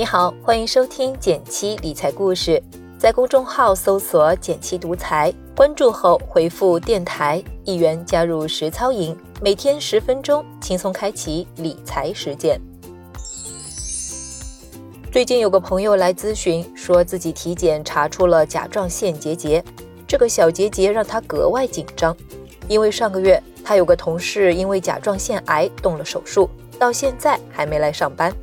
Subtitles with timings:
[0.00, 2.58] 你好，欢迎收听减七理财故事，
[2.98, 12.58] 在公众号搜索“减七独裁，关注后回复“电台”一元加入实操营，每天十分钟，轻松开启理财实践。
[15.12, 19.62] 最近有个朋友来咨询，说自己体检查出了甲状腺结节，
[20.08, 22.16] 这个小结节让他格外紧张，
[22.68, 26.48] 因为上个月他有个同事因为甲状腺癌动了手术，
[26.78, 28.34] 到现在还没来上班。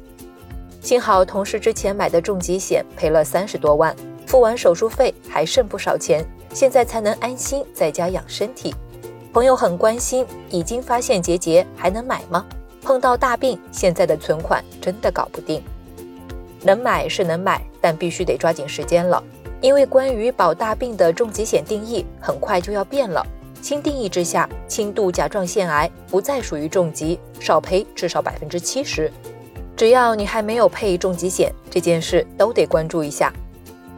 [0.81, 8.73] 幸好同事之前买的重疾险赔了三十多万，付完手术费还剩不少钱，现在才能安心在家养身体。
[9.33, 12.45] 朋友很关心，已经发现结节还能买吗？
[12.81, 15.61] 碰到大病，现在的存款真的搞不定。
[16.63, 19.21] 能买是能买，但必须得抓紧时间了，
[19.61, 23.25] 因为关于保大病的重疾险定义很快就要变了。
[23.61, 29.11] 新定义之下，轻度甲状腺癌不再属于重疾，少赔至少百分之七十。
[29.77, 33.31] 只要你还没有配重疾险，这件事都得关注一下。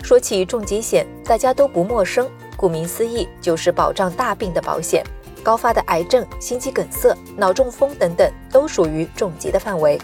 [0.03, 5.01] 说起重疾险，大家都不陌生，顾名思义就是保障大病的保险，
[5.41, 9.97] 高发的癌症、心肌梗塞、脑中风等等都属于重疾的范围。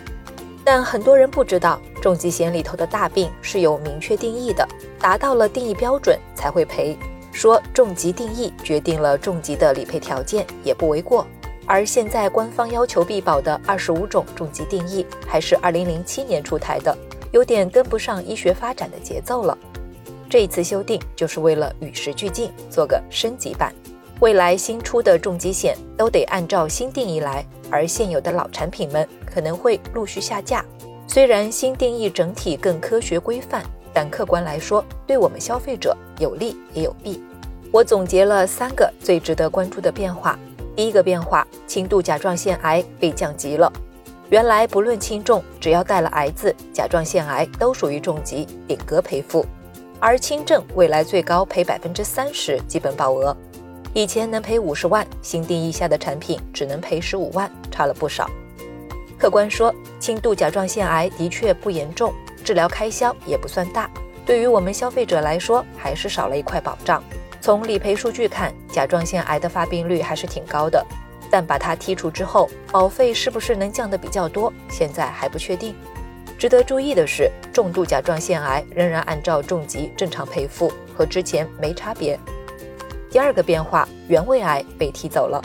[0.63, 4.65] 但很多人不知道，重疾险里头的大病是有明确定义的，
[4.97, 6.97] 达到了定义标准才会赔。
[7.33, 11.27] 说重疾定义决定了重疾的理赔条件，也不为过。
[11.65, 16.95] 而现在官方要求必保的二十五种重疾定义，还是二零零七年出台的，
[17.31, 19.57] 有点跟不上医学发展的节奏了。
[20.29, 23.73] 这一次修订就是为了与时俱进，做个升级版。
[24.21, 30.63] 未来新出的重疾险都得按照新定义来，而现有的老产品们可能会陆续下架。
[31.07, 37.21] 虽然新定义整体更科学规范，但客观来说，对我们消费者有利也有弊。
[37.71, 40.39] 我总结了三个最值得关注的变化。
[40.75, 43.71] 第一个变化，轻度甲状腺癌被降级了。
[44.29, 49.45] 原来不论轻重，只要带了癌字，甲状腺癌都属于重疾，顶格赔付。
[49.99, 53.35] 而轻症未来最高赔百分之三十基本保额。
[53.93, 58.29] 以前能赔五十万，新定义下的产品只能赔十五万，差了不少。
[59.17, 62.13] 客观说，轻度甲状腺癌的确不严重，
[62.43, 63.89] 治疗开销也不算大，
[64.25, 67.01] 对于我们消费者来说，还是少了一块保障。
[67.45, 70.83] 从理赔数据看，甲状腺癌的发病率还是挺高的，
[71.29, 75.75] 但把它剔除之后，保费是不是能降得比较多，现在还不确定。
[76.39, 82.19] 值得注意的是，重度甲状腺癌仍然按照重疾正常赔付，和之前没差别。
[83.11, 85.39] 第二个变化，原位癌被踢走了。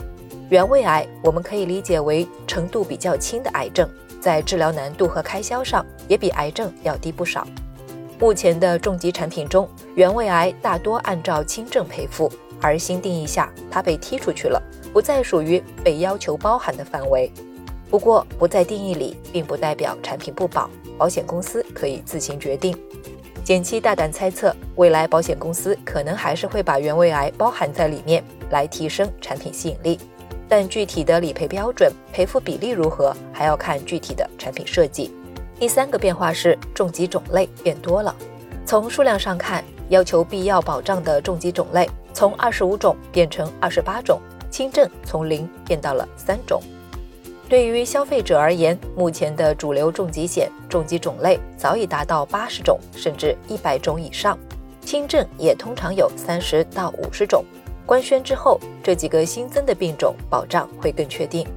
[0.49, 3.87] 原位癌我们可以理解为程度比较轻的癌症，
[4.19, 7.45] 在治疗难度和开销上也比癌症要低不少。
[8.21, 14.61] 目前的重疾产品中，原位癌大多按照轻症赔付，而新定义下它被踢出去了，
[14.93, 17.31] 不再属于被要求包含的范围。
[17.89, 22.77] 不过不在定义里，并不代表产品不保，保险公司可以自行决定。
[23.43, 29.99] 简七大胆猜测，未来保险公司可能还是会把原位癌包含在里面，来提升产品吸引力。
[30.47, 35.11] 但具体的理赔标准、赔付比例如何，还要看具体的产品设计。
[35.61, 38.15] 第三个变化是重疾种类变多了。
[38.65, 46.59] 从数量上看，要求必要保障的重疾种类从二十五种变成二十八种，轻症从零变到了三种。
[47.47, 54.35] 对于消费者而言，目前的主流重疾险重疾种类早已达到八十种甚至一百种以上，
[54.83, 57.45] 轻症也通常有三十到五十种。
[57.85, 61.47] 官宣之后，这几个新增的病种保障会更确定。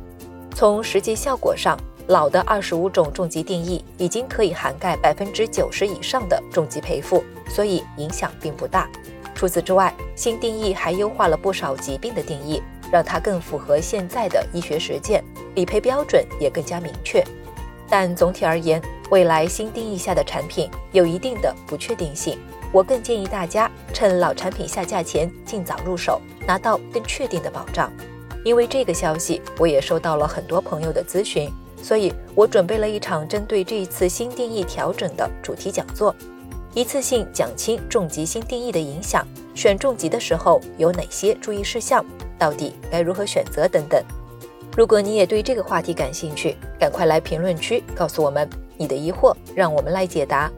[0.54, 1.75] 从实际效果上，
[2.09, 8.88] 老的二十五种重疾定义已经可以涵盖百分之九十以上的重疾赔付，所以影响并不大。
[9.34, 12.62] 除此之外，新定义还优化了不少疾病的定义。
[12.92, 15.25] 让它更符合现在的医学实践，
[15.56, 17.25] 理赔标准也更加明确。
[17.88, 22.38] 但总体而言，未来新定义下的产品有一定的不确定性。
[22.71, 27.91] 我更建议大家趁老产品下架前尽早入手，拿到更确定的保障。
[28.44, 31.50] 因为这个消息，我也收到了很多朋友的咨询，
[31.84, 36.16] 所以我准备了一场针对这一次新定义调整的主题讲座，
[36.72, 39.22] 一次性讲清重疾新定义的影响，
[39.54, 42.03] 选重疾的时候有哪些注意事项。
[42.39, 44.03] 到底该如何选择等等？
[44.75, 48.48] 如果你也对这个话题感兴趣，赶快来评论区告诉我们
[48.78, 50.51] 你的疑惑，让我们来解答。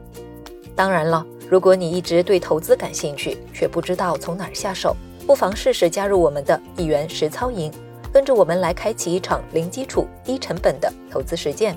[0.76, 4.96] 当然了，如果你一直对投资感兴趣，却不知道从哪儿下手，
[5.26, 7.70] 不妨试试加入我们的一元实操营，
[8.16, 11.76] 跟着我们来开启一场零基础、低成本的投资实践。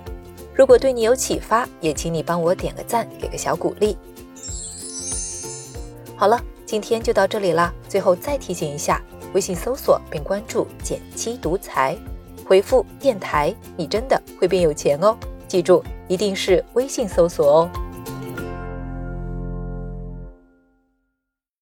[0.55, 3.97] 如果对你有启发，也请你帮我点个赞，给个小鼓励。
[6.15, 7.73] 好了，今天就到这里啦。
[7.89, 9.01] 最后再提醒一下。
[9.33, 11.97] 微信搜索并关注“减七独裁，
[12.47, 15.17] 回复“电台”，你真的会变有钱哦！
[15.45, 17.69] 记住，一定是微信搜索哦。